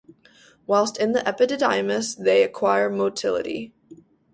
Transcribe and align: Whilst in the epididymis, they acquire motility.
Whilst 0.65 0.97
in 0.97 1.11
the 1.11 1.19
epididymis, 1.19 2.17
they 2.17 2.41
acquire 2.41 2.89
motility. 2.89 3.71